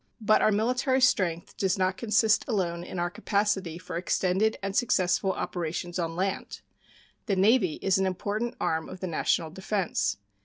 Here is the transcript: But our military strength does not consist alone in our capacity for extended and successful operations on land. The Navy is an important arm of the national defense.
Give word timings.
But 0.19 0.41
our 0.41 0.51
military 0.51 0.99
strength 0.99 1.55
does 1.57 1.77
not 1.77 1.95
consist 1.95 2.43
alone 2.47 2.83
in 2.83 2.97
our 2.97 3.11
capacity 3.11 3.77
for 3.77 3.97
extended 3.97 4.57
and 4.63 4.75
successful 4.75 5.31
operations 5.31 5.99
on 5.99 6.15
land. 6.15 6.61
The 7.27 7.35
Navy 7.35 7.75
is 7.83 7.99
an 7.99 8.07
important 8.07 8.55
arm 8.59 8.89
of 8.89 8.99
the 8.99 9.05
national 9.05 9.51
defense. 9.51 10.17